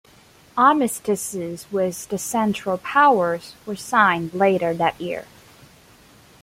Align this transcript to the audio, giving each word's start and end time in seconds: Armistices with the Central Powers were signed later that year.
Armistices 0.57 1.67
with 1.71 2.07
the 2.09 2.17
Central 2.17 2.79
Powers 2.79 3.53
were 3.67 3.75
signed 3.75 4.33
later 4.33 4.73
that 4.73 4.99
year. 4.99 5.27